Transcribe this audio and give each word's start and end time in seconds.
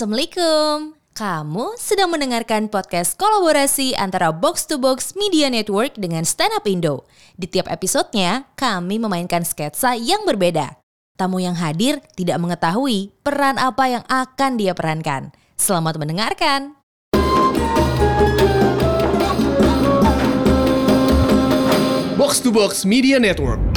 Assalamualaikum. 0.00 0.96
Kamu 1.12 1.76
sedang 1.76 2.08
mendengarkan 2.08 2.72
podcast 2.72 3.20
kolaborasi 3.20 3.92
antara 4.00 4.32
Box 4.32 4.64
to 4.64 4.80
Box 4.80 5.12
Media 5.12 5.52
Network 5.52 5.92
dengan 6.00 6.24
Stand 6.24 6.56
Up 6.56 6.64
Indo. 6.64 7.04
Di 7.36 7.44
tiap 7.44 7.68
episodenya, 7.68 8.48
kami 8.56 8.96
memainkan 8.96 9.44
sketsa 9.44 10.00
yang 10.00 10.24
berbeda. 10.24 10.80
Tamu 11.20 11.44
yang 11.44 11.52
hadir 11.52 12.00
tidak 12.16 12.40
mengetahui 12.40 13.12
peran 13.20 13.60
apa 13.60 14.00
yang 14.00 14.04
akan 14.08 14.56
dia 14.56 14.72
perankan. 14.72 15.36
Selamat 15.60 16.00
mendengarkan. 16.00 16.80
Box 22.16 22.40
to 22.40 22.48
Box 22.48 22.88
Media 22.88 23.20
Network. 23.20 23.69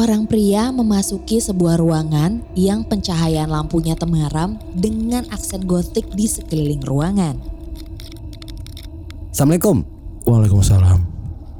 Seorang 0.00 0.24
pria 0.24 0.72
memasuki 0.72 1.44
sebuah 1.44 1.76
ruangan 1.76 2.40
yang 2.56 2.88
pencahayaan 2.88 3.52
lampunya 3.52 3.92
temaram 3.92 4.56
dengan 4.72 5.28
aksen 5.28 5.68
gotik 5.68 6.08
di 6.16 6.24
sekeliling 6.24 6.80
ruangan. 6.80 7.36
Assalamualaikum. 9.28 9.84
Waalaikumsalam. 10.24 11.04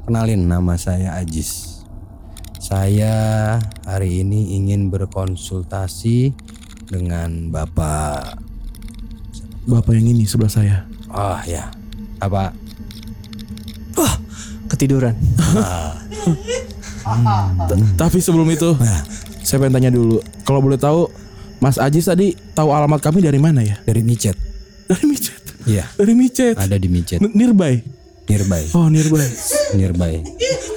Kenalin 0.09 0.49
nama 0.49 0.73
saya 0.73 1.21
Ajis. 1.21 1.85
Saya 2.57 3.61
hari 3.85 4.25
ini 4.25 4.57
ingin 4.57 4.89
berkonsultasi 4.89 6.33
dengan 6.89 7.53
Bapak 7.53 8.41
Bapak 9.69 9.93
yang 9.93 10.17
ini 10.17 10.25
sebelah 10.25 10.49
saya. 10.49 10.89
Oh 11.13 11.37
ya. 11.45 11.69
Apa? 12.17 12.57
Ketiduran. 14.65 15.13
Tapi 17.95 18.17
sebelum 18.17 18.47
itu, 18.47 18.73
saya 19.41 19.57
pengen 19.59 19.73
tanya 19.73 19.89
dulu. 19.89 20.17
Kalau 20.43 20.59
boleh 20.59 20.77
tahu, 20.77 21.09
Mas 21.57 21.77
Ajis 21.77 22.05
tadi 22.05 22.33
tahu 22.51 22.69
alamat 22.69 22.99
kami 22.99 23.19
dari 23.19 23.37
mana 23.37 23.61
ya? 23.61 23.77
Dari 23.81 24.01
micet. 24.01 24.33
Dari 24.85 25.05
micet. 25.05 25.41
Iya, 25.61 25.85
Dari 25.93 26.13
micet. 26.13 26.55
ada 26.57 26.73
di 26.73 26.89
micet. 26.89 27.21
N- 27.21 27.31
Nearby. 27.31 27.85
Nearby. 28.25 28.63
Oh, 28.73 28.87
nearby. 28.87 29.21
Nearby. 29.71 30.25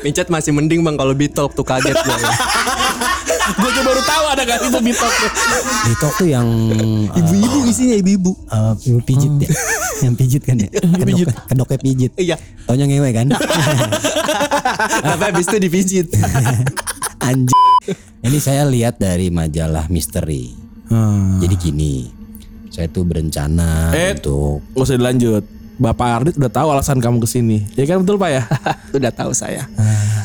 Micet 0.02 0.28
masih 0.28 0.52
mending 0.52 0.80
bang 0.80 0.94
kalau 0.94 1.12
bitok 1.12 1.52
tuh 1.52 1.62
kaget 1.62 1.94
gue. 1.94 2.16
Gue 3.54 3.70
juga 3.70 3.82
baru 3.84 4.02
tahu 4.02 4.24
ada 4.26 4.42
gak 4.42 4.58
itu 4.62 4.80
bitok. 4.82 5.12
Bitok 5.86 6.12
tuh 6.16 6.28
yang 6.28 6.44
uh, 6.44 7.16
Ibu-ibu 7.16 7.58
isinya 7.64 7.96
ibu-ibu. 7.96 8.32
uh, 8.48 8.72
pijit 9.02 9.32
ya. 9.38 9.48
Yang 10.04 10.14
pijit 10.14 10.42
kan 10.42 10.56
ya. 10.56 10.68
Kedok, 11.00 11.32
kedoknya 11.48 11.78
pijit. 11.80 12.12
Iya. 12.14 12.36
Taunya 12.64 12.84
ngewe 12.84 13.10
kan? 13.10 13.26
Tapi 15.04 15.22
habis 15.24 15.46
itu 15.46 15.58
dipijit. 15.58 16.06
Anjing. 17.18 17.62
Ini 18.20 18.38
saya 18.40 18.64
lihat 18.64 18.96
dari 18.96 19.28
majalah 19.28 19.88
misteri. 19.88 20.52
Hmm. 20.88 21.40
Jadi 21.40 21.54
gini, 21.56 21.94
saya 22.68 22.88
tuh 22.88 23.04
berencana 23.04 23.92
Eh. 23.92 24.16
untuk 24.16 24.60
Gak 24.72 24.84
usah 24.84 24.96
dilanjut. 24.96 25.44
Bapak 25.74 26.06
Ardit 26.22 26.34
udah 26.38 26.48
tahu 26.48 26.68
alasan 26.70 27.02
kamu 27.02 27.18
ke 27.18 27.28
sini. 27.28 27.58
Ya 27.74 27.82
kan 27.84 28.00
betul 28.00 28.14
Pak 28.14 28.30
ya? 28.30 28.42
Udah 28.94 29.10
tahu 29.10 29.34
saya. 29.34 29.66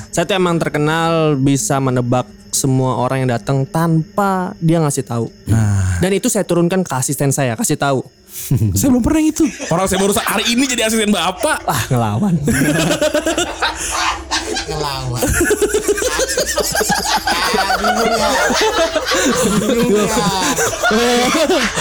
Saya 0.10 0.26
tuh 0.26 0.36
emang 0.36 0.58
terkenal 0.58 1.38
bisa 1.38 1.78
menebak 1.78 2.26
semua 2.50 2.98
orang 2.98 3.24
yang 3.24 3.30
datang 3.30 3.62
tanpa 3.64 4.58
dia 4.58 4.82
ngasih 4.82 5.06
tahu. 5.06 5.30
Dan 6.02 6.12
itu 6.18 6.28
saya 6.28 6.44
turunkan 6.44 6.82
ke 6.82 6.94
asisten 6.98 7.30
saya, 7.30 7.54
kasih 7.54 7.78
tahu. 7.78 8.02
saya 8.78 8.90
belum 8.94 9.04
pernah 9.06 9.22
itu. 9.22 9.46
Orang 9.70 9.86
saya 9.86 10.02
baru 10.02 10.14
hari 10.18 10.54
ini 10.54 10.66
jadi 10.66 10.90
asisten 10.90 11.14
Bapak. 11.14 11.62
Ah 11.66 11.82
ngelawan. 11.90 12.36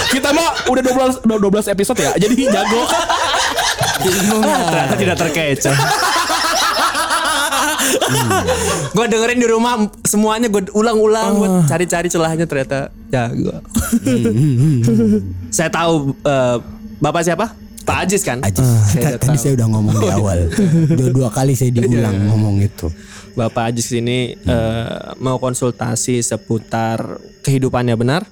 Kita 0.09 0.29
mah 0.33 0.49
udah 0.69 0.83
12 0.85 1.25
udah 1.25 1.39
12 1.69 1.73
episode 1.73 1.99
ya. 2.01 2.13
Jadi 2.17 2.35
jago. 2.49 2.83
Ternyata 3.99 4.95
tidak 4.97 5.17
terkecoh. 5.17 5.77
Gue 8.97 9.07
dengerin 9.09 9.39
di 9.41 9.49
rumah 9.49 9.89
semuanya 10.05 10.49
gue 10.49 10.69
ulang-ulang 10.73 11.29
gue 11.39 11.49
cari-cari 11.69 12.09
celahnya 12.09 12.45
ternyata 12.45 12.89
jago. 13.09 13.61
saya 15.49 15.71
tahu 15.73 16.13
eh, 16.25 16.57
bapak 17.01 17.23
siapa? 17.25 17.47
Pak 17.89 18.05
Ajis 18.05 18.21
kan? 18.21 18.45
Ajis. 18.45 18.61
Saya 18.93 19.17
Tadi 19.17 19.41
saya 19.41 19.57
udah 19.57 19.69
ngomong 19.73 19.97
di 19.97 20.09
awal. 20.21 20.39
Dua, 20.93 21.09
dua 21.09 21.29
kali 21.33 21.57
saya 21.57 21.73
diulang 21.73 22.29
ngomong 22.29 22.61
itu. 22.61 22.93
Bapak 23.33 23.73
Ajis 23.73 23.89
ini 23.97 24.37
eh, 24.37 24.99
mau 25.25 25.41
konsultasi 25.41 26.21
seputar 26.21 27.17
kehidupannya 27.41 27.97
benar? 27.97 28.29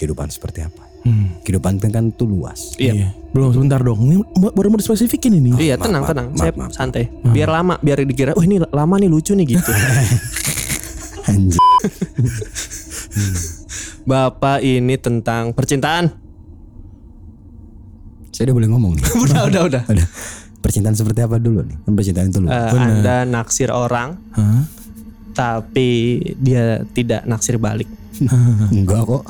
Kehidupan 0.00 0.32
seperti 0.32 0.64
apa? 0.64 0.89
Kehidupan 1.42 1.80
kan 1.80 2.12
tuh 2.12 2.28
luas. 2.28 2.76
Iya. 2.76 3.16
Belum 3.30 3.50
sebentar 3.50 3.80
dong. 3.80 4.04
Ini 4.04 4.20
ba- 4.36 4.52
baru 4.52 4.68
mau 4.68 4.76
dispesifikin 4.76 5.32
ini. 5.32 5.56
Iya 5.56 5.74
maaf, 5.74 5.86
tenang 5.86 6.02
maaf, 6.02 6.10
tenang, 6.10 6.26
maaf, 6.28 6.38
saya 6.38 6.52
maaf. 6.52 6.72
santai. 6.72 7.04
Biar 7.24 7.48
lama, 7.48 7.78
biar 7.78 8.02
dikira, 8.02 8.32
oh 8.34 8.42
ini 8.42 8.60
lama 8.60 8.94
nih 8.96 9.08
lucu 9.08 9.32
nih 9.32 9.46
gitu. 9.50 9.70
Anjing. 11.30 11.62
Bapak 14.02 14.60
ini 14.60 14.96
tentang 14.96 15.52
percintaan. 15.52 16.10
Saya 18.30 18.50
udah 18.50 18.56
boleh 18.56 18.68
ngomong 18.68 18.92
nih. 18.96 19.04
udah 19.24 19.40
udah 19.46 19.62
udah. 19.68 19.82
Udah. 19.86 20.06
Percintaan 20.60 20.92
seperti 20.92 21.24
apa 21.24 21.40
dulu 21.40 21.64
nih? 21.64 21.76
Kan 21.80 21.92
percintaan 21.96 22.28
itu 22.28 22.40
luas. 22.40 22.52
Eh, 22.52 22.76
anda 22.76 23.24
naksir 23.24 23.72
orang, 23.72 24.20
Hah? 24.32 24.64
tapi 25.32 26.20
dia 26.36 26.84
tidak 26.92 27.24
naksir 27.24 27.56
balik. 27.56 27.88
Enggak 28.74 29.00
kok. 29.02 29.22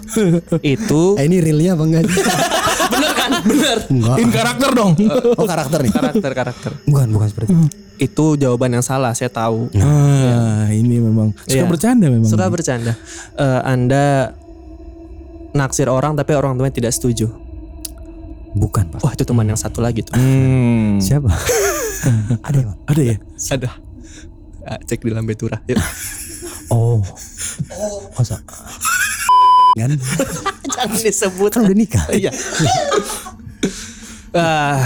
Itu 0.61 1.03
Eh, 1.19 1.25
ini 1.25 1.39
realnya 1.39 1.73
apa 1.73 1.85
enggak? 1.85 2.03
bener 2.93 3.13
kan? 3.13 3.31
Bener. 3.43 3.77
Enggak. 3.87 4.17
In 4.19 4.29
karakter 4.29 4.71
dong. 4.73 4.93
Oh 5.37 5.47
karakter 5.47 5.79
nih. 5.81 5.93
Karakter 5.93 6.31
karakter. 6.33 6.71
Bukan, 6.85 7.07
bukan 7.11 7.27
seperti 7.29 7.51
itu. 7.51 7.67
Itu 8.01 8.25
jawaban 8.35 8.73
yang 8.73 8.83
salah, 8.83 9.13
saya 9.13 9.29
tahu. 9.29 9.69
Ah, 9.77 10.67
ini 10.69 10.99
memang 10.99 11.37
suka 11.39 11.53
Iya. 11.55 11.69
bercanda 11.69 12.07
memang. 12.09 12.27
Suka 12.27 12.49
bercanda. 12.49 12.93
Eh, 13.37 13.61
anda 13.63 14.35
naksir 15.51 15.87
orang 15.87 16.15
tapi 16.15 16.33
orang 16.33 16.57
tuanya 16.57 16.73
tidak 16.73 16.93
setuju. 16.93 17.29
Bukan, 18.51 18.91
Pak. 18.91 18.99
Wah 19.01 19.13
itu 19.13 19.23
teman 19.23 19.47
yang 19.47 19.55
satu 19.55 19.79
lagi 19.79 20.03
tuh. 20.03 20.19
Hmm. 20.19 20.99
Siapa? 20.99 21.31
Ada 22.43 22.59
ya? 22.59 22.73
Ada 22.85 23.03
ya? 23.05 23.17
Ada. 23.55 23.71
Cek 24.83 25.03
di 25.03 25.11
lambe 25.11 25.35
turah. 25.35 25.63
Yuk. 25.67 25.79
Oh. 26.71 27.03
Masa? 28.15 28.39
Kan? 29.79 29.95
Jangan 30.75 30.97
disebut. 30.97 31.51
Kan 31.51 31.67
udah 31.67 31.77
nikah. 31.77 32.07
Iya. 32.15 32.31
Ah, 34.31 34.79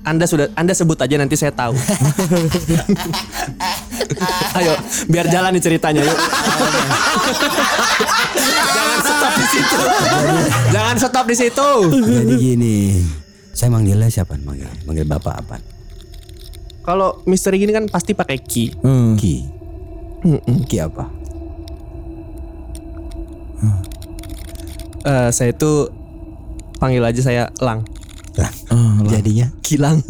anda 0.00 0.24
sudah 0.24 0.48
Anda 0.56 0.72
sebut 0.72 0.96
aja 0.96 1.14
nanti 1.20 1.36
saya 1.36 1.52
tahu. 1.52 1.76
Ayo, 4.58 4.74
biar 5.06 5.28
jalan 5.28 5.54
nih 5.54 5.62
ceritanya 5.62 6.02
yuk. 6.02 6.18
Jangan 8.72 8.98
stop 9.04 9.34
di 9.36 9.46
situ. 9.46 9.78
Jangan 10.72 10.96
stop 10.96 11.26
di 11.28 11.36
situ. 11.36 11.70
Jadi 12.00 12.34
gini. 12.40 12.78
Saya 13.52 13.76
manggilnya 13.76 14.08
siapa? 14.08 14.40
Manggil, 14.40 14.72
manggil 14.88 15.04
Bapak 15.04 15.34
apa? 15.36 15.56
Kalau 16.80 17.20
misteri 17.28 17.60
gini 17.60 17.76
kan 17.76 17.84
pasti 17.86 18.16
pakai 18.16 18.40
ki. 18.40 18.80
Hmm. 18.80 19.20
Ki. 19.20 19.59
Ki 20.68 20.76
apa? 20.80 21.04
Eh, 25.00 25.28
saya 25.32 25.50
itu 25.56 25.88
panggil 26.76 27.00
aja 27.00 27.20
saya 27.24 27.44
Lang. 27.64 27.84
Lah. 28.36 28.52
Jadinya 29.08 29.48
Kilang. 29.64 30.04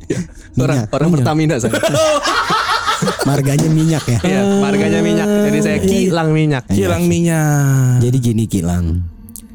orang 0.60 0.84
Minyak. 0.84 0.94
orang 0.96 1.08
Pertamina 1.12 1.54
saya. 1.60 1.76
marganya 3.28 3.68
minyak 3.72 4.04
ya. 4.04 4.18
Iya, 4.20 4.42
harganya 4.60 5.00
minyak. 5.00 5.28
Jadi 5.28 5.58
saya 5.64 5.78
kilang 5.80 6.36
minyak. 6.36 6.64
Kilang 6.68 7.08
minyak. 7.08 8.00
Jadi 8.04 8.16
gini 8.20 8.44
Kilang. 8.44 9.08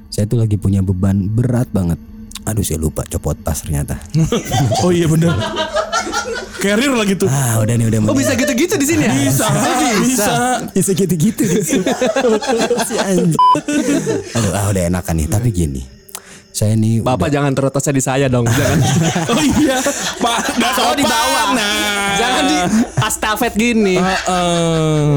Saya 0.10 0.25
tuh 0.25 0.42
lagi 0.42 0.58
punya 0.58 0.81
beban 0.81 1.30
berat 1.30 1.69
banget. 1.69 2.00
Aduh 2.46 2.62
saya 2.62 2.78
lupa 2.81 3.01
copot 3.10 3.38
tas 3.38 3.66
ternyata. 3.66 3.98
Oh 4.86 4.94
iya 4.94 5.10
bener. 5.10 5.34
Carrier 6.56 6.92
lah 6.92 7.06
gitu. 7.06 7.25
Ah 7.28 7.60
udah 7.60 7.75
nih 7.75 7.86
udah 7.88 8.00
Oh 8.07 8.16
bisa 8.16 8.34
gitu-gitu 8.34 8.75
di 8.75 8.86
sini 8.88 9.04
ya? 9.06 9.12
Bisa, 9.13 9.46
bisa. 10.02 10.34
bisa 10.72 10.92
gitu-gitu 10.92 11.44
di 11.44 11.62
sini. 11.62 11.86
si 12.88 12.96
anjing. 12.98 13.42
Aduh 14.34 14.52
ah 14.54 14.66
udah 14.72 14.81
enakan 14.88 15.13
nih. 15.19 15.28
Tapi 15.28 15.50
gini, 15.52 15.81
Saya 16.50 16.72
nih 16.72 17.04
Bapak 17.04 17.28
jangan 17.28 17.52
terotosnya 17.52 17.92
di 17.92 18.04
saya 18.04 18.25
dong. 18.28 18.48
Jangan. 18.48 18.80
Oh 19.36 19.44
iya, 19.44 19.78
Pak. 20.18 20.38
Nggak 20.56 20.72
Soalnya 20.74 20.96
di 20.96 21.04
sopan. 21.04 21.16
bawah. 21.19 21.48
Nah. 21.52 22.16
Jangan 22.16 22.44
di 22.48 22.58
astafet 23.04 23.54
gini. 23.54 23.96
Heeh. 24.00 25.12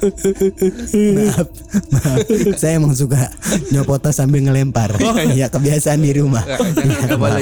Maaf, 0.00 1.48
maaf. 1.92 2.18
saya 2.56 2.80
emang 2.80 2.96
suka 2.96 3.30
nyopota 3.70 4.10
sambil 4.10 4.40
ngelempar. 4.44 4.96
ya 5.38 5.52
kebiasaan 5.52 6.00
di 6.00 6.12
rumah. 6.16 6.44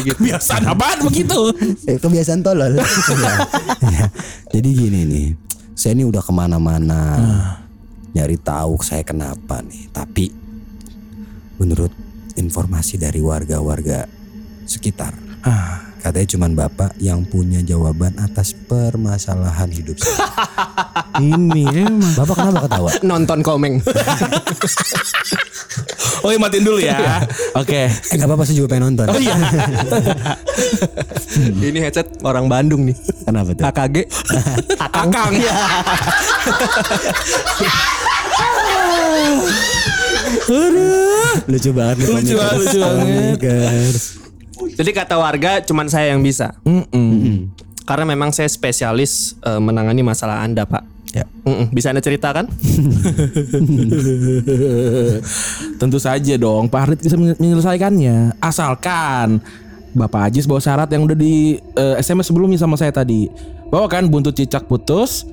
Gitu. 0.02 0.18
Biasa 0.18 0.62
apaan 0.66 0.98
begitu? 1.06 1.54
Eh, 1.86 1.98
kebiasaan 1.98 2.42
tolol. 2.42 2.78
Ya, 2.78 2.86
ya. 3.88 4.06
Jadi 4.52 4.68
gini 4.74 5.00
nih, 5.06 5.28
saya 5.78 5.94
ini 5.94 6.04
udah 6.04 6.22
ke 6.22 6.32
mana-mana 6.34 7.00
nyari 8.12 8.36
tahu 8.40 8.82
saya 8.82 9.06
kenapa 9.06 9.62
nih. 9.62 9.88
Tapi 9.94 10.26
menurut 11.62 11.94
informasi 12.34 12.98
dari 12.98 13.22
warga-warga 13.22 14.06
sekitar, 14.66 15.14
katanya 16.00 16.28
cuman 16.34 16.50
bapak 16.54 16.90
yang 17.02 17.22
punya 17.26 17.60
jawaban 17.62 18.14
atas 18.18 18.54
permasalahan 18.54 19.70
hidup 19.70 19.98
saya. 19.98 20.26
Ini 21.18 21.64
emang. 21.86 22.14
Bapak 22.14 22.34
kenapa 22.38 22.60
ketawa? 22.66 22.90
Nonton 23.02 23.38
komeng. 23.42 23.74
Oh 26.26 26.34
iya 26.34 26.38
matiin 26.40 26.66
dulu 26.66 26.82
ya. 26.82 27.22
Oke. 27.54 27.86
Eh 27.86 28.14
nggak 28.18 28.26
apa-apa 28.26 28.42
saya 28.42 28.58
juga 28.58 28.74
pengen 28.74 28.90
nonton. 28.90 29.06
Oh 29.06 29.20
iya. 29.22 29.38
Ini 31.70 31.78
headset 31.78 32.10
orang 32.26 32.50
Bandung 32.50 32.90
nih. 32.90 32.96
Kenapa 33.22 33.54
tuh? 33.54 33.62
KKG. 33.62 33.96
Akang. 34.82 35.32
Lucu 41.48 41.70
banget 41.70 41.96
nih 42.02 42.06
Lucu 42.10 42.34
banget, 42.34 42.56
lucu 42.58 42.78
banget. 42.82 43.38
Jadi 44.78 44.90
kata 44.94 45.18
warga 45.18 45.58
cuman 45.66 45.90
saya 45.90 46.14
yang 46.14 46.22
bisa. 46.22 46.54
Mm-mm. 46.62 47.50
Karena 47.82 48.06
memang 48.06 48.30
saya 48.30 48.46
spesialis 48.46 49.34
eh, 49.42 49.58
menangani 49.58 50.06
masalah 50.06 50.46
Anda, 50.46 50.62
Pak. 50.62 50.98
Ya. 51.10 51.26
Mm-mm. 51.42 51.74
Bisa 51.74 51.90
Anda 51.90 51.98
ceritakan? 51.98 52.46
Tentu 55.80 55.98
saja 55.98 56.34
dong 56.36 56.68
Pak 56.68 56.80
Harit 56.84 57.00
bisa 57.00 57.16
menyelesaikannya 57.16 58.36
Asalkan 58.44 59.40
Bapak 59.96 60.28
Ajis 60.28 60.44
bawa 60.44 60.60
syarat 60.60 60.92
yang 60.92 61.08
udah 61.08 61.16
di 61.16 61.56
eh, 61.56 61.94
SMS 61.96 62.28
sebelumnya 62.28 62.60
sama 62.60 62.76
saya 62.76 62.92
tadi 62.92 63.24
Bawa 63.72 63.88
kan 63.88 64.04
buntut 64.04 64.36
cicak 64.36 64.68
putus 64.68 65.24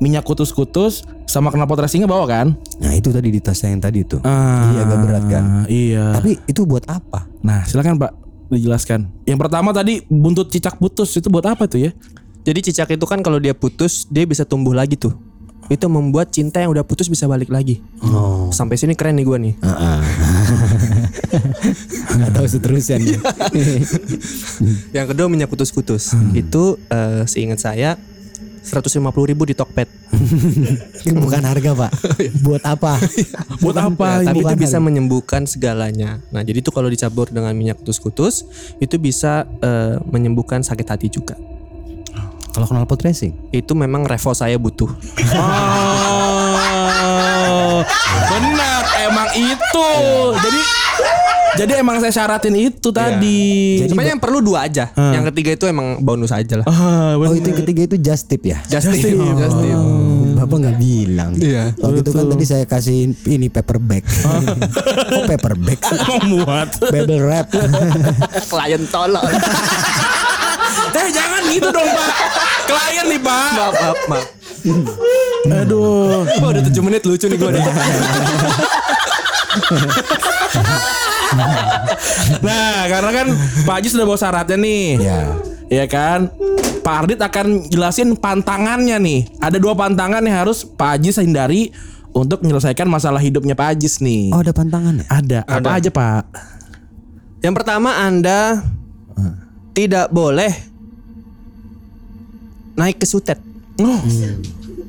Minyak 0.00 0.24
kutus-kutus 0.24 1.04
Sama 1.28 1.52
knalpot 1.52 1.84
racingnya 1.84 2.08
bawa 2.08 2.24
kan 2.24 2.56
Nah 2.80 2.96
itu 2.96 3.12
tadi 3.12 3.28
di 3.28 3.44
tas 3.44 3.60
saya 3.60 3.76
yang 3.76 3.84
tadi 3.84 4.00
tuh. 4.08 4.24
Ah, 4.24 4.72
Jadi 4.72 4.76
agak 4.80 4.98
berat 5.04 5.24
kan. 5.28 5.44
Iya 5.68 6.16
Tapi 6.16 6.40
itu 6.48 6.64
buat 6.64 6.88
apa? 6.88 7.28
Nah 7.44 7.68
silakan 7.68 8.00
Pak 8.00 8.19
dijelaskan 8.56 9.06
Yang 9.26 9.38
pertama 9.46 9.70
tadi 9.70 10.02
buntut 10.10 10.50
cicak 10.50 10.80
putus 10.80 11.14
Itu 11.14 11.30
buat 11.30 11.46
apa 11.46 11.70
tuh 11.70 11.86
ya 11.86 11.90
Jadi 12.40 12.72
cicak 12.72 12.96
itu 12.96 13.04
kan 13.04 13.20
kalau 13.20 13.36
dia 13.36 13.52
putus, 13.52 14.08
dia 14.08 14.24
bisa 14.24 14.48
tumbuh 14.48 14.72
lagi 14.72 14.96
tuh. 14.96 15.12
Itu 15.70 15.86
membuat 15.86 16.34
cinta 16.34 16.58
yang 16.58 16.74
udah 16.74 16.82
putus 16.82 17.06
bisa 17.06 17.30
balik 17.30 17.52
lagi. 17.52 17.78
Oh. 18.02 18.50
Sampai 18.50 18.74
sini 18.74 18.98
keren 18.98 19.14
nih 19.20 19.26
gua 19.28 19.38
nih. 19.38 19.54
Nggak 22.16 22.30
tahu 22.34 22.46
seterusnya 22.50 22.98
nih. 22.98 23.18
Yang 24.96 25.06
kedua 25.14 25.30
minyak 25.30 25.46
kutus-kutus. 25.46 26.10
Itu 26.34 26.74
eh, 26.90 27.22
seingat 27.28 27.62
saya 27.62 27.94
150.000 28.60 29.30
ribu 29.30 29.42
di 29.48 29.54
Tokped. 29.56 29.88
Bukan 31.24 31.42
harga 31.42 31.70
pak. 31.72 31.90
buat 32.44 32.62
apa? 32.64 33.00
Buat 33.64 33.76
apa 33.80 34.08
Ya, 34.20 34.32
tapi 34.32 34.44
ini 34.44 34.44
itu 34.44 34.56
bisa 34.60 34.78
menyembuhkan 34.80 35.48
segalanya. 35.48 36.20
Nah, 36.28 36.44
jadi 36.44 36.60
itu 36.60 36.68
kalau 36.68 36.92
dicampur 36.92 37.32
dengan 37.32 37.56
minyak 37.56 37.80
kutus-kutus, 37.80 38.44
itu 38.82 39.00
bisa 39.00 39.48
eh, 39.64 39.96
menyembuhkan 40.08 40.60
sakit 40.60 40.86
hati 40.86 41.08
juga. 41.08 41.36
Kalau 42.50 42.66
knalpot 42.66 42.98
racing? 43.06 43.30
Itu 43.54 43.78
memang 43.78 44.02
revo 44.04 44.34
saya 44.34 44.58
butuh. 44.58 44.90
Oh, 45.38 46.58
benar 48.26 48.82
emang 49.06 49.30
itu. 49.38 49.88
Jadi 50.34 50.60
jadi 51.56 51.72
emang 51.78 51.98
saya 51.98 52.12
syaratin 52.12 52.54
itu 52.54 52.88
tadi. 52.90 53.78
Jadi 53.78 53.90
Sebenarnya 53.90 54.12
yang 54.14 54.22
perlu 54.22 54.38
dua 54.38 54.66
aja. 54.66 54.90
Yang 54.92 55.34
ketiga 55.34 55.50
itu 55.54 55.64
emang 55.66 55.98
bonus 55.98 56.30
aja 56.30 56.60
lah. 56.60 56.66
Ah, 56.66 57.14
Oh 57.16 57.32
itu 57.32 57.46
yang 57.46 57.60
ketiga 57.62 57.80
itu 57.84 57.96
just 57.96 58.26
tip 58.26 58.42
ya? 58.42 58.58
Just 58.66 58.86
tip, 58.86 59.14
just 59.16 59.56
tip. 59.56 59.78
Bapak 60.36 60.56
nggak 60.58 60.76
bilang. 60.76 61.32
Iya. 61.36 61.74
Waktu 61.76 62.00
itu 62.00 62.10
kan 62.10 62.24
tadi 62.26 62.44
saya 62.44 62.64
kasih 62.64 62.98
ini 63.26 63.48
paper 63.48 63.76
bag. 63.76 64.04
oh 65.10 65.22
paper 65.26 65.54
bag 65.54 65.78
sih? 65.88 65.98
muat. 66.26 66.68
Bubble 66.80 67.20
wrap. 67.20 67.50
Klien 68.50 68.82
tolol. 68.86 69.24
Eh 70.90 71.08
jangan 71.10 71.42
gitu 71.48 71.66
dong 71.66 71.86
pak. 71.86 72.08
Klien 72.64 73.06
nih 73.08 73.20
pak. 73.20 73.50
maaf, 73.52 73.74
maaf, 73.74 73.98
maaf. 74.06 74.26
Aduh. 75.62 76.22
Wah, 76.38 76.48
udah 76.50 76.62
7 76.62 76.78
menit 76.80 77.02
lucu 77.02 77.26
nih 77.26 77.36
gue 77.36 77.50
nih. 77.50 77.62
Nah 82.46 82.86
karena 82.90 83.10
kan 83.10 83.26
Pak 83.66 83.74
Haji 83.80 83.88
sudah 83.90 84.06
bawa 84.06 84.18
syaratnya 84.18 84.56
nih. 84.58 84.86
ya. 84.98 85.20
Iya 85.70 85.86
kan? 85.86 86.26
Pak 86.80 86.94
Ardit 87.04 87.20
akan 87.20 87.70
jelasin 87.70 88.18
pantangannya 88.18 88.96
nih. 88.98 89.20
Ada 89.38 89.62
dua 89.62 89.76
pantangan 89.78 90.24
yang 90.24 90.42
harus 90.42 90.66
Pak 90.66 90.98
Haji 90.98 91.10
hindari 91.22 91.70
untuk 92.10 92.42
menyelesaikan 92.42 92.90
masalah 92.90 93.22
hidupnya 93.22 93.54
Pak 93.54 93.78
Ajis 93.78 94.02
nih. 94.02 94.34
Oh 94.34 94.42
ada 94.42 94.50
pantangannya? 94.50 95.06
Ada. 95.06 95.46
Apa 95.46 95.78
aja 95.78 95.90
Pak? 95.90 96.24
Yang 97.40 97.54
pertama 97.56 98.02
Anda 98.02 98.66
tidak 99.72 100.10
boleh 100.10 100.50
naik 102.74 102.98
ke 102.98 103.06
sutet. 103.06 103.38
Oh. 103.80 104.00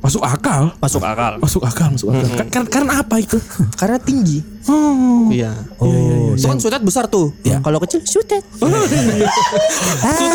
Masuk 0.01 0.21
akal. 0.21 0.73
Masuk 0.77 1.01
akal. 1.01 1.33
Masuk 1.37 1.61
akal, 1.61 1.87
masuk 1.91 2.09
akal. 2.09 2.25
Ka- 2.33 2.49
Karena, 2.49 2.67
karena 2.67 2.93
apa 2.99 3.15
itu? 3.17 3.37
Karena 3.79 3.97
tinggi. 3.97 4.41
Oh. 4.65 5.29
Iya. 5.29 5.53
Oh, 5.77 6.33
Itu 6.33 6.45
kan 6.45 6.57
sutet 6.57 6.81
besar 6.81 7.05
tuh. 7.05 7.33
Kalau 7.41 7.77
kecil 7.79 8.01
sutet. 8.03 8.41
Sudah 8.51 8.81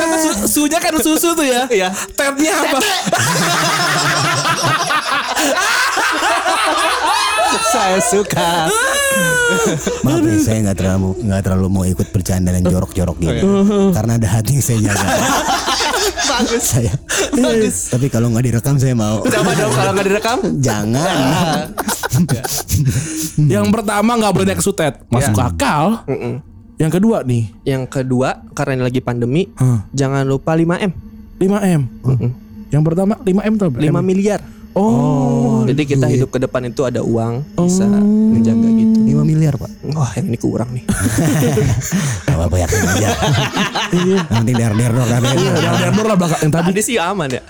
kan 0.00 0.18
su- 0.18 0.46
sunya 0.48 0.78
kan 0.78 0.94
susu 0.96 1.34
tuh 1.34 1.42
ya. 1.42 1.66
Iya. 1.66 1.90
Tetnya 1.90 2.54
apa? 2.56 2.78
Saya 7.66 7.98
suka. 8.00 8.68
Maaf 10.02 10.20
nih 10.20 10.38
saya 10.38 10.58
nggak 10.62 10.76
terlalu 10.76 11.10
nggak 11.22 11.40
terlalu 11.40 11.66
mau 11.68 11.84
ikut 11.84 12.08
bercanda 12.10 12.50
dan 12.50 12.62
jorok-jorok 12.62 13.16
gini. 13.16 13.40
Karena 13.90 14.18
ada 14.18 14.28
hati 14.28 14.58
saya 14.58 14.78
jaga. 14.82 15.06
Bagus. 16.38 16.62
saya. 16.62 16.92
Bagus. 17.32 17.76
Tapi 17.88 18.06
kalau 18.06 18.28
nggak 18.28 18.44
direkam 18.44 18.76
saya 18.76 18.92
mau. 18.92 19.22
Coba 19.22 19.50
dong 19.52 19.72
kalau 19.72 19.90
nggak 19.92 20.06
direkam. 20.06 20.38
Jangan. 20.58 21.72
Yang 23.38 23.66
pertama 23.70 24.10
nggak 24.14 24.32
boleh 24.32 24.46
naik 24.46 24.60
sutet. 24.60 24.94
Masuk 25.08 25.34
Ya. 25.34 25.46
akal. 25.46 25.84
Mm-mm. 26.06 26.34
Yang 26.76 26.92
kedua 26.94 27.16
nih, 27.22 27.48
Yang 27.64 27.82
kedua 27.90 28.28
karena 28.52 28.72
ini 28.74 28.84
lagi 28.84 29.00
pandemi, 29.00 29.48
Hmm. 29.54 29.80
jangan 29.90 30.22
lupa 30.22 30.52
5M. 30.52 30.92
5M. 31.38 31.82
Yang 32.68 32.82
pertama 32.84 33.16
5M 33.18 33.54
tuh. 33.56 33.70
5 33.70 34.00
miliar. 34.02 34.40
Oh. 34.72 35.64
Jadi 35.64 35.88
kita 35.88 36.04
hidup 36.06 36.28
ke 36.28 36.38
depan 36.38 36.60
itu 36.62 36.84
ada 36.84 37.00
uang 37.00 37.40
bisa 37.56 37.88
menjaga 37.88 38.68
gitu. 38.68 38.95
5 39.26 39.30
miliar 39.34 39.58
pak. 39.58 39.70
Wah 39.90 40.14
yang 40.14 40.30
ini 40.30 40.38
kurang 40.38 40.70
nih. 40.70 40.86
Gak 42.30 42.36
apa-apa 42.38 42.56
yakin 42.62 42.80
aja. 42.86 43.10
Yang 43.90 44.26
penting 44.30 44.54
der 44.54 44.72
der 44.78 44.90
dor 44.94 45.06
der 45.10 45.18
der. 45.18 45.34
Yang 45.34 45.76
der 45.82 46.04
lah 46.06 46.16
belakang 46.16 46.40
yang 46.46 46.52
tadi. 46.54 46.70
Tadi 46.70 46.82
sih 46.86 46.96
aman 47.02 47.28
ya. 47.34 47.42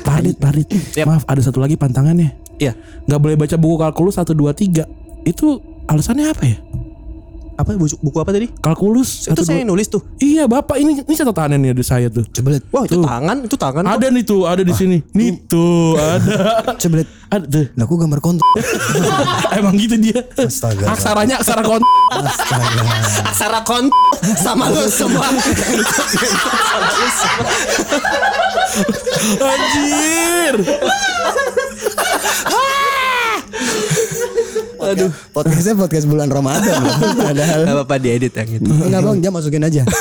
Parit, 0.00 0.36
parit. 0.40 0.68
Yap. 0.96 1.04
Maaf, 1.04 1.28
ada 1.28 1.40
satu 1.44 1.60
lagi 1.60 1.76
pantangannya. 1.76 2.32
Iya. 2.56 2.72
Nggak 3.04 3.20
boleh 3.20 3.36
baca 3.36 3.56
buku 3.60 3.76
kalkulus 3.76 4.16
1 4.16 4.32
2 4.32 5.28
3. 5.28 5.28
Itu 5.28 5.60
alasannya 5.84 6.26
apa 6.32 6.44
ya? 6.48 6.56
Apa 7.60 7.76
buku, 7.76 7.92
buku 8.00 8.18
apa 8.24 8.32
tadi? 8.32 8.48
Kalkulus 8.48 9.28
Itu 9.28 9.44
1 9.44 9.52
saya 9.52 9.60
2 9.60 9.62
yang 9.62 9.70
nulis 9.76 9.86
tuh. 9.92 10.00
Iya, 10.16 10.48
Bapak 10.48 10.80
ini 10.80 11.04
ini 11.04 11.14
catatannya 11.14 11.60
nih 11.60 11.70
ada 11.76 11.84
saya 11.84 12.08
tuh. 12.08 12.24
Coba 12.24 12.56
lihat. 12.56 12.64
Wah 12.72 12.88
itu 12.88 12.96
Tuh. 12.96 13.04
tangan, 13.04 13.36
itu 13.44 13.56
tangan. 13.60 13.82
kok. 13.84 13.92
Ada 14.00 14.06
nih 14.08 14.24
tuh, 14.24 14.40
ada 14.48 14.62
di 14.64 14.72
sini. 14.72 14.98
Nih 15.12 15.44
tuh, 15.44 16.00
ada. 16.00 16.64
Coba 16.80 16.94
lihat. 17.04 17.10
Ada 17.30 17.46
tuh. 17.46 17.66
Lah 17.76 17.84
aku 17.84 17.94
gambar 18.00 18.20
kontol. 18.24 18.48
Emang 19.60 19.76
gitu 19.76 20.00
dia. 20.00 20.24
Astaga. 20.40 20.88
Aksaranya 20.88 21.36
aksara 21.38 21.62
kon. 21.62 21.84
Astaga. 22.10 22.82
Aksara 23.28 23.60
kon 23.62 23.84
sama 24.40 24.72
lu 24.72 24.88
semua. 24.88 25.28
Anjir. 29.40 30.54
Aduh. 34.80 35.12
Podcastnya 35.36 35.74
podcast 35.76 36.06
bulan 36.08 36.32
Ramadan. 36.32 36.80
Padahal. 37.20 37.60
Gak 37.68 37.76
apa-apa 37.76 37.96
diedit 38.00 38.32
yang 38.32 38.48
itu. 38.48 38.70
Enggak 38.70 39.00
bang, 39.04 39.16
jam 39.20 39.32
masukin 39.36 39.62
aja. 39.64 39.82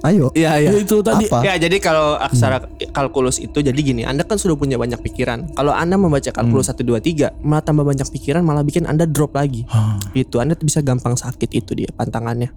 Ayo. 0.00 0.32
Iya 0.32 0.56
iya. 0.64 0.70
Ya, 0.72 0.80
itu 0.80 0.96
tadi. 1.04 1.28
Apa? 1.28 1.44
Ya 1.44 1.60
jadi 1.60 1.76
kalau 1.76 2.16
aksara 2.16 2.64
kalkulus 2.88 3.36
itu 3.36 3.60
jadi 3.60 3.76
gini, 3.76 4.00
Anda 4.08 4.24
kan 4.24 4.40
sudah 4.40 4.56
punya 4.56 4.80
banyak 4.80 4.96
pikiran. 5.04 5.52
Kalau 5.52 5.76
Anda 5.76 6.00
membaca 6.00 6.32
kalkulus 6.32 6.72
1 6.72 6.80
2 6.80 7.04
3, 7.04 7.44
malah 7.44 7.60
tambah 7.60 7.84
banyak 7.84 8.08
pikiran 8.08 8.40
malah 8.40 8.64
bikin 8.64 8.88
Anda 8.88 9.04
drop 9.04 9.36
lagi. 9.36 9.68
Itu 10.16 10.40
Anda 10.40 10.56
bisa 10.56 10.80
gampang 10.80 11.20
sakit 11.20 11.52
itu 11.52 11.76
dia 11.76 11.92
pantangannya. 11.92 12.48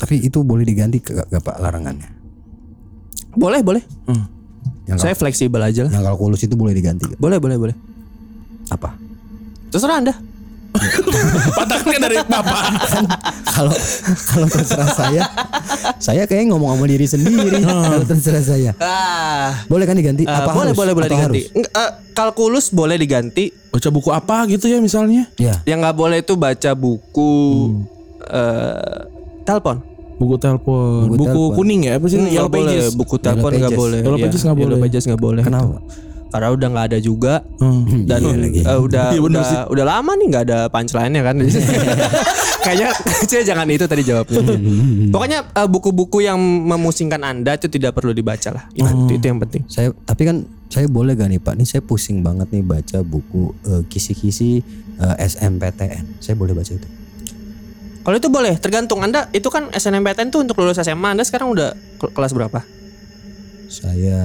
Tapi 0.00 0.24
itu 0.24 0.40
boleh 0.40 0.64
diganti 0.64 1.04
ke 1.04 1.12
gak 1.20 1.40
Pak 1.44 1.60
larangannya? 1.60 2.08
Boleh, 3.36 3.60
boleh. 3.60 3.84
Yang, 4.88 4.98
Saya 5.04 5.12
fleksibel 5.18 5.60
aja 5.60 5.84
lah. 5.84 5.92
yang 5.92 6.04
kalkulus 6.08 6.48
itu 6.48 6.56
boleh 6.56 6.72
diganti 6.72 7.12
gak? 7.12 7.20
Boleh, 7.20 7.36
boleh, 7.36 7.56
boleh. 7.60 7.76
Apa? 8.72 8.96
Terserah 9.76 10.00
Anda. 10.00 10.14
Pantangannya 11.52 12.00
dari 12.00 12.16
bapak. 12.18 12.64
Kalau 13.56 13.72
kalau 14.26 14.44
terserah 14.46 14.90
saya, 14.90 15.22
saya 15.96 16.24
kayak 16.24 16.48
ngomong 16.48 16.76
sama 16.76 16.84
diri 16.84 17.04
sendiri. 17.04 17.60
Kalau 17.60 18.04
terserah 18.04 18.40
saya, 18.42 18.70
Ah. 18.76 19.64
boleh 19.64 19.84
kan 19.84 19.96
diganti? 19.96 20.24
Eh, 20.24 20.28
Apa 20.28 20.48
boleh 20.50 20.72
harus? 20.72 20.76
boleh 20.76 20.92
boleh 20.92 21.08
Atau 21.08 21.16
diganti. 21.16 21.40
harus? 21.48 21.64
Eh, 21.64 21.90
kalkulus 22.12 22.68
boleh 22.68 22.96
diganti. 22.96 23.48
Baca 23.66 23.88
buku 23.88 24.10
apa 24.10 24.44
gitu 24.46 24.64
ya 24.66 24.76
misalnya? 24.78 25.24
Ya. 25.36 25.60
Yang 25.64 25.78
nggak 25.82 25.96
boleh 25.96 26.18
itu 26.20 26.36
baca 26.36 26.70
buku 26.72 27.32
eh 28.22 28.96
telepon. 29.42 29.76
Buku 30.16 30.34
telepon, 30.36 31.12
Buku 31.12 31.52
kuning 31.52 31.88
ya 31.88 31.96
apa 31.96 32.08
sih? 32.08 32.16
Hmm, 32.16 32.28
Yellow 32.28 32.48
nggak 32.48 32.52
boleh. 32.54 32.72
pages. 32.74 32.92
Buku 32.92 33.16
telepon 33.18 33.50
nggak 33.54 33.72
boleh. 33.74 34.00
Yellow 34.00 34.16
pages 34.18 34.40
nggak 34.42 34.52
Yellow 34.54 34.68
boleh. 34.72 34.84
pages 34.84 35.02
nggak 35.04 35.20
boleh. 35.22 35.42
Kenapa? 35.44 35.76
Karena 36.26 36.48
udah 36.50 36.68
nggak 36.68 36.86
ada 36.86 36.98
juga. 36.98 37.34
Hmm. 37.56 38.04
dan 38.04 38.20
eh, 38.22 38.62
udah 38.76 39.04
Iya, 39.10 39.20
udah 39.20 39.42
sih. 39.42 39.58
udah 39.68 39.84
lama 39.84 40.12
nih 40.12 40.26
nggak 40.28 40.44
ada 40.44 40.58
punchline-nya 40.66 41.22
kan. 41.22 41.36
Kayaknya 42.66 42.88
saya 43.24 43.42
jangan 43.44 43.66
itu 43.68 43.84
tadi 43.84 44.02
jawabnya. 44.02 44.42
Pokoknya 45.08 45.38
eh, 45.46 45.68
buku-buku 45.68 46.18
yang 46.20 46.36
memusingkan 46.38 47.20
Anda 47.20 47.54
itu 47.54 47.66
tidak 47.68 47.92
perlu 47.92 48.10
dibaca 48.10 48.50
lah. 48.50 48.64
Itu, 48.72 48.86
Oh. 48.86 49.06
itu 49.08 49.22
yang 49.22 49.38
penting. 49.38 49.62
Saya 49.66 49.94
tapi 50.00 50.22
kan 50.24 50.42
saya 50.66 50.86
boleh 50.86 51.14
gak 51.14 51.28
nih 51.28 51.38
Pak? 51.38 51.54
Nih 51.54 51.64
saya 51.64 51.80
pusing 51.80 52.20
banget 52.20 52.50
nih 52.50 52.60
baca 52.60 52.98
buku 53.00 53.42
eh, 53.64 53.82
kisi-kisi 53.86 54.60
eh, 54.96 55.16
SMPTN. 55.20 56.18
Saya 56.18 56.34
boleh 56.34 56.52
baca 56.52 56.68
itu. 56.68 56.88
Kalau 58.02 58.16
itu 58.16 58.28
boleh, 58.28 58.54
tergantung 58.56 58.98
Anda 59.00 59.26
itu 59.30 59.46
kan 59.46 59.66
SNMPTN 59.68 60.30
tuh 60.30 60.38
untuk 60.40 60.54
lulus 60.56 60.76
SMA. 60.76 61.08
Anda 61.08 61.22
sekarang 61.22 61.50
udah 61.50 61.70
ke- 61.96 62.10
kelas 62.10 62.30
berapa? 62.30 62.62
Saya 63.66 64.22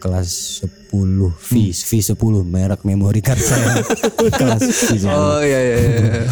kelas 0.00 0.64
10 0.90 0.96
V 1.28 1.52
V10 1.70 2.34
merek 2.42 2.80
memory 2.82 3.20
card 3.20 3.38
saya 3.38 3.84
kelas 4.40 4.62
V10. 4.64 5.06
Oh 5.12 5.38
iya 5.44 5.60
iya. 5.60 5.76
iya. 5.78 6.22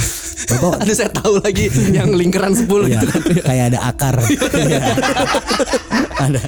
Bapak 0.49 0.81
Ada 0.81 0.93
saya 0.97 1.11
tahu 1.13 1.35
lagi 1.45 1.69
yang 1.93 2.09
lingkaran 2.17 2.57
10 2.57 2.65
ya, 2.89 3.05
gitu 3.05 3.07
kan. 3.13 3.23
kayak 3.45 3.65
ada 3.75 3.79
akar. 3.85 4.17
Iya. 4.59 4.81
ada. 6.19 6.41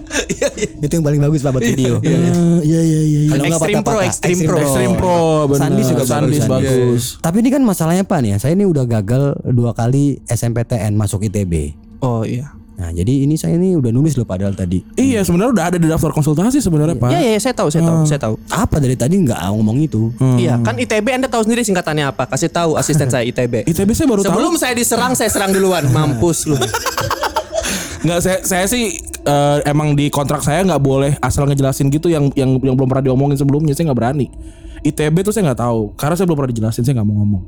Itu 0.83 0.93
yang 0.99 1.05
paling 1.07 1.21
bagus 1.23 1.47
Pak 1.47 1.53
buat 1.55 1.63
video. 1.63 2.03
Iya 2.03 2.19
iya 2.65 3.01
iya. 3.07 3.21
Kalau 3.31 3.45
nggak 3.45 3.61
Extreme 3.61 3.85
Pro. 3.85 3.99
Extreme 4.03 4.41
Pro. 4.43 4.59
Extreme 4.59 4.95
Pro, 4.99 5.21
benar. 5.47 5.61
Sandi 5.63 5.83
juga 5.87 6.03
Sandi 6.09 6.37
bagus. 6.43 6.49
Bagus. 6.51 7.03
Tapi 7.23 7.37
ini 7.45 7.51
kan 7.55 7.63
masalahnya 7.63 8.03
Pak 8.03 8.19
nih 8.25 8.31
ya. 8.35 8.39
Saya 8.43 8.53
ini 8.59 8.65
udah 8.67 8.85
gagal 8.89 9.39
dua 9.47 9.71
kali 9.77 10.19
SMPTN 10.27 10.99
masuk 10.99 11.23
ITB. 11.29 11.77
Oh 12.03 12.27
iya. 12.27 12.60
Nah, 12.81 12.89
jadi 12.97 13.29
ini 13.29 13.37
saya 13.37 13.61
ini 13.61 13.77
udah 13.77 13.93
nulis 13.93 14.17
loh 14.17 14.25
padahal 14.25 14.57
tadi. 14.57 14.81
Iya 14.97 15.21
sebenarnya 15.21 15.53
udah 15.53 15.65
ada 15.69 15.77
di 15.77 15.85
daftar 15.85 16.17
konsultasi 16.17 16.65
sebenarnya 16.65 16.97
pak. 16.97 17.13
Iya 17.13 17.37
iya 17.37 17.37
saya 17.37 17.53
tahu, 17.53 17.69
saya 17.69 17.85
tahu, 17.85 17.99
saya 18.09 18.17
tahu. 18.17 18.35
Apa 18.49 18.81
dari 18.81 18.97
tadi 18.97 19.21
nggak 19.21 19.37
ngomong 19.53 19.77
itu? 19.85 20.09
Iya, 20.41 20.57
kan 20.65 20.81
ITB 20.81 21.13
Anda 21.13 21.29
tahu 21.29 21.45
sendiri 21.45 21.61
singkatannya 21.61 22.09
apa? 22.09 22.25
Kasih 22.25 22.49
tahu 22.49 22.81
asisten 22.81 23.07
saya 23.13 23.29
ITB. 23.29 23.69
ITB 23.69 23.93
saya 23.93 24.09
baru 24.09 24.25
tahu. 24.25 24.33
Sebelum 24.33 24.53
saya 24.57 24.73
diserang, 24.73 25.13
saya 25.13 25.29
serang 25.29 25.53
duluan. 25.53 25.93
Mampus 25.93 26.49
lu. 26.49 26.57
Nggak 28.09 28.21
saya 28.25 28.39
saya 28.49 28.65
sih 28.65 28.97
eh, 29.29 29.59
emang 29.69 29.93
di 29.93 30.09
kontrak 30.09 30.41
saya 30.41 30.65
nggak 30.65 30.81
boleh 30.81 31.13
asal 31.21 31.45
ngejelasin 31.45 31.93
gitu 31.93 32.09
yang 32.09 32.33
yang 32.33 32.57
yang 32.65 32.73
belum 32.73 32.89
pernah 32.89 33.13
diomongin 33.13 33.37
sebelumnya 33.37 33.77
saya 33.77 33.93
nggak 33.93 34.01
berani. 34.01 34.33
ITB 34.81 35.21
tuh 35.21 35.37
saya 35.37 35.53
nggak 35.53 35.61
tahu 35.61 35.93
karena 36.01 36.17
saya 36.17 36.25
belum 36.25 36.39
pernah 36.41 36.53
dijelasin 36.57 36.81
saya 36.81 36.97
nggak 36.97 37.09
mau 37.13 37.21
ngomong. 37.21 37.45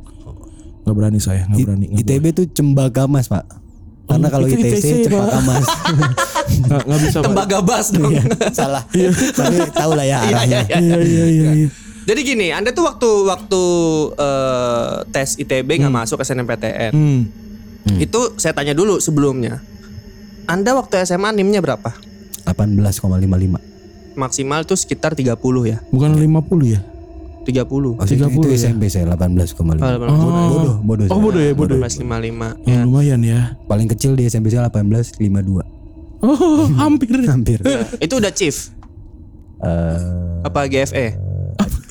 Nggak 0.84 0.92
berani 1.00 1.18
saya 1.24 1.48
nggak 1.48 1.64
berani. 1.64 1.86
nggak 1.88 2.04
ITB 2.04 2.24
tuh 2.36 2.44
Cembaka 2.52 3.08
Mas, 3.08 3.32
Pak. 3.32 3.62
Karena 4.12 4.28
kalau 4.28 4.47
itu 4.47 4.57
ITC, 4.61 4.85
ITC, 4.85 4.88
Cempaka 5.09 5.33
Pak. 5.33 5.42
Mas. 5.49 5.66
nggak 6.69 6.83
nggak 6.85 7.00
bisa. 7.00 7.19
Tembaga 7.25 7.59
bas 7.64 7.87
dong. 7.88 8.12
Iya, 8.12 8.25
salah. 8.52 8.83
Tapi 8.87 9.57
tahu 9.73 9.92
lah 9.97 10.07
ya 10.07 10.19
arahnya. 10.21 10.61
Iya 10.69 10.97
iya 11.00 11.25
iya. 11.26 11.50
iya. 11.64 11.69
Jadi 12.02 12.21
gini, 12.26 12.50
Anda 12.50 12.75
tuh 12.75 12.85
waktu 12.85 13.09
waktu 13.31 13.62
eh, 14.19 14.95
tes 15.14 15.38
ITB 15.38 15.69
nggak 15.81 15.95
masuk 15.95 16.21
SNMPTN. 16.21 16.92
Hmm. 16.92 17.23
Itu 17.99 18.37
saya 18.37 18.52
tanya 18.52 18.76
dulu 18.76 18.99
sebelumnya. 18.99 19.62
Anda 20.50 20.75
waktu 20.75 21.07
SMA 21.07 21.31
NIM-nya 21.33 21.62
berapa? 21.62 21.95
18,55. 22.45 24.19
Maksimal 24.19 24.61
tuh 24.66 24.76
sekitar 24.76 25.14
30 25.14 25.33
ya. 25.64 25.78
Bukan 25.88 26.19
50 26.19 26.75
ya? 26.75 26.81
30. 27.42 27.66
Oh, 27.68 27.94
itu, 27.99 28.14
30 28.16 28.30
itu 28.30 28.49
ya? 28.49 28.56
SMP 28.56 28.82
saya 28.87 29.04
18,5. 29.11 29.76
Oh, 29.76 29.76
Bodoh, 29.76 30.75
bodoh. 30.80 31.06
Oh 31.06 31.11
saya. 31.11 31.20
bodoh 31.20 31.40
ya 31.40 31.52
bodoh. 31.52 31.76
1855. 31.78 32.64
Ya, 32.64 32.78
lumayan 32.82 33.20
ya. 33.20 33.40
Paling 33.66 33.88
kecil 33.88 34.14
di 34.14 34.26
SMP 34.26 34.49
saya 34.49 34.66
18,52. 34.66 35.62
Oh 36.22 36.66
hampir. 36.82 37.11
Hampir. 37.25 37.58
Itu 37.99 38.16
udah 38.16 38.30
chief. 38.30 38.70
Eh, 39.58 39.99
Apa 40.42 40.66
GFE? 40.66 41.18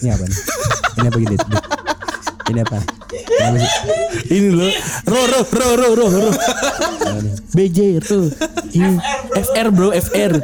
ini 0.01 0.10
apa 0.10 0.25
nih? 0.25 0.39
Ini 0.91 1.05
apa 1.05 1.17
gitu? 1.20 1.36
Ini 2.50 2.60
apa? 2.60 2.77
Ini 4.27 4.50
loh. 4.50 4.72
Ro 5.05 5.22
ro 5.24 5.39
ro 5.46 5.67
ro 5.72 5.88
ro 5.93 6.05
ro. 6.10 6.31
BJ 7.51 8.01
tuh. 8.01 8.27
Ini 8.72 8.98
FR 9.31 9.67
bro 9.70 9.93
FR. 9.93 10.41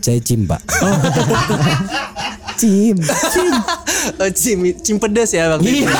Saya 0.00 0.16
cim, 0.18 0.48
Pak. 0.48 0.64
Oh. 0.80 0.96
cim. 2.60 2.96
Oh, 4.00 4.30
cim, 4.32 4.64
cim 4.80 4.96
pedes 4.96 5.28
ya 5.32 5.52
bang. 5.52 5.60
Iya. 5.60 5.92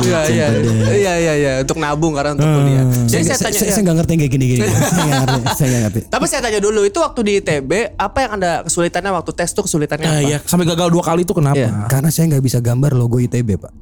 iya, 0.00 0.20
iya, 0.24 0.46
iya, 0.90 1.12
iya, 1.16 1.32
iya, 1.36 1.52
untuk 1.60 1.76
nabung 1.76 2.12
karena 2.12 2.32
untuk 2.32 2.46
kuliah. 2.46 2.84
Jadi 3.04 3.22
saya 3.26 3.38
tanya, 3.38 3.58
saya, 3.60 3.72
saya 3.72 3.84
nggak 3.84 3.96
ngerti 4.00 4.12
kayak 4.16 4.32
gini-gini. 4.32 4.64
saya 4.64 5.04
nggak 5.04 5.20
ngerti. 5.20 5.40
Saya 5.52 5.68
nggak 5.68 5.82
ngerti. 5.84 6.00
tapi 6.08 6.24
saya 6.24 6.40
tanya 6.40 6.58
dulu 6.58 6.80
itu 6.82 6.96
waktu 6.96 7.20
di 7.20 7.32
ITB 7.36 7.70
apa 7.96 8.18
yang 8.20 8.30
anda 8.40 8.50
kesulitannya 8.64 9.10
waktu 9.12 9.30
tes 9.34 9.50
tuh 9.52 9.64
kesulitannya 9.64 10.08
Ah, 10.08 10.20
apa? 10.20 10.24
ya 10.24 10.38
sampai 10.40 10.64
gagal 10.64 10.88
dua 10.88 11.02
kali 11.04 11.22
itu 11.22 11.32
kenapa? 11.32 11.56
Iya. 11.56 11.70
Karena 11.86 12.08
saya 12.08 12.24
nggak 12.32 12.44
bisa 12.44 12.58
gambar 12.60 12.92
logo 12.92 13.16
ITB, 13.18 13.56
Pak. 13.56 13.72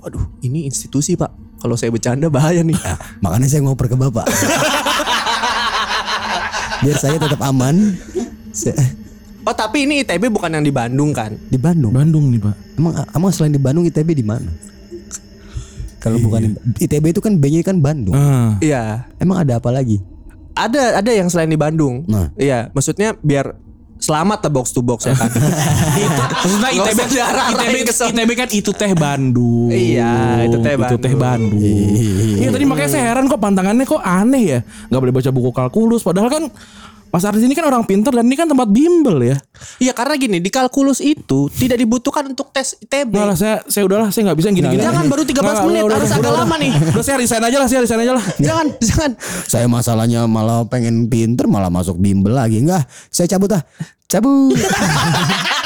Waduh, 0.00 0.24
ini 0.40 0.64
institusi 0.64 1.12
pak. 1.12 1.28
Kalau 1.60 1.76
saya 1.76 1.92
bercanda 1.92 2.32
bahaya 2.32 2.64
nih. 2.64 2.72
Nah, 2.72 2.96
makanya 3.20 3.46
saya 3.46 3.60
ngoper 3.60 3.84
ke 3.84 3.94
Bapak. 3.94 4.24
Biar 6.80 6.96
saya 6.96 7.20
tetap 7.20 7.40
aman. 7.44 8.00
Saya- 8.50 8.96
Oh 9.50 9.56
tapi 9.58 9.82
ini 9.82 10.06
ITB 10.06 10.30
bukan 10.30 10.54
yang 10.54 10.62
di 10.62 10.70
Bandung 10.70 11.10
kan? 11.10 11.34
di 11.34 11.58
Bandung. 11.58 11.90
Bandung 11.90 12.30
nih 12.30 12.38
pak. 12.38 12.54
Emang 12.78 12.94
emang 13.10 13.30
selain 13.34 13.50
di 13.50 13.58
Bandung 13.58 13.82
ITB 13.82 14.14
di 14.14 14.22
mana? 14.22 14.46
Kalau 15.98 16.22
bukan 16.22 16.54
di- 16.54 16.86
ITB 16.86 17.10
itu 17.10 17.18
kan 17.18 17.34
B-nya 17.34 17.66
kan 17.66 17.82
Bandung. 17.82 18.14
Ah. 18.14 18.54
Iya. 18.62 19.10
Emang 19.18 19.42
ada 19.42 19.58
apa 19.58 19.74
lagi? 19.74 19.98
Ada 20.54 21.02
ada 21.02 21.10
yang 21.10 21.26
selain 21.26 21.50
di 21.50 21.58
Bandung. 21.58 22.06
Nah. 22.06 22.30
Iya, 22.38 22.70
maksudnya 22.70 23.18
biar 23.18 23.58
selamat 23.98 24.38
lah 24.46 24.52
box 24.54 24.70
to 24.70 24.86
box 24.86 25.10
ya 25.10 25.18
kan. 25.18 25.28
Itu 25.98 26.46
maksudnya 26.46 26.70
ITB 26.70 27.00
diarah-arahin 27.10 27.84
ITB. 27.84 28.00
ITB 28.06 28.30
kan 28.38 28.48
itu 28.54 28.70
teh 28.70 28.92
Bandung. 28.94 29.68
Iya, 29.74 30.46
itu 30.46 30.56
teh 30.62 30.78
Itu 30.78 30.96
teh 30.96 31.14
Bandung. 31.18 31.58
Bandung. 31.58 32.38
Iya 32.38 32.48
tadi 32.54 32.64
makanya 32.70 32.90
saya 32.94 33.04
heran 33.10 33.26
kok 33.26 33.42
pantangannya 33.42 33.82
kok 33.82 33.98
aneh 33.98 34.42
ya. 34.46 34.60
Gak 34.88 35.00
boleh 35.02 35.10
baca 35.10 35.30
buku 35.34 35.50
kalkulus 35.50 36.06
padahal 36.06 36.30
kan 36.30 36.44
Mas 37.10 37.26
Ardi 37.26 37.42
ini 37.42 37.58
kan 37.58 37.66
orang 37.66 37.82
pinter 37.82 38.14
dan 38.14 38.22
ini 38.22 38.38
kan 38.38 38.46
tempat 38.46 38.70
bimbel 38.70 39.18
ya. 39.18 39.36
Iya 39.82 39.92
karena 39.92 40.14
gini 40.14 40.38
di 40.38 40.46
kalkulus 40.46 41.02
itu 41.02 41.50
tidak 41.50 41.82
dibutuhkan 41.82 42.30
untuk 42.30 42.54
tes 42.54 42.78
ITB. 42.78 43.10
Nggak 43.10 43.26
lah 43.26 43.36
saya 43.36 43.56
saya 43.66 43.82
udahlah 43.82 44.08
saya 44.14 44.30
nggak 44.30 44.38
bisa 44.38 44.46
yang 44.54 44.58
gini-gini. 44.62 44.82
Jangan, 44.86 45.04
baru 45.10 45.22
13 45.26 45.34
Nggak, 45.34 45.42
nggak, 45.42 45.66
menit, 45.66 45.82
udah, 45.82 45.96
harus 45.98 46.10
udah, 46.10 46.18
agak 46.22 46.30
udah. 46.30 46.40
lama 46.42 46.54
nih. 46.62 46.72
Udah 46.94 47.04
saya 47.04 47.16
resign 47.18 47.42
aja 47.42 47.56
lah, 47.58 47.68
saya 47.68 47.80
resign 47.82 48.00
aja 48.06 48.12
lah. 48.14 48.24
jangan, 48.46 48.66
jangan. 48.78 49.10
Saya 49.50 49.66
masalahnya 49.66 50.20
malah 50.30 50.62
pengen 50.70 51.10
pinter 51.10 51.50
malah 51.50 51.68
masuk 51.68 51.98
bimbel 51.98 52.30
lagi. 52.30 52.62
Enggak, 52.62 52.86
saya 53.10 53.26
cabut 53.26 53.58
ah. 53.58 53.62
Cabut. 54.06 54.54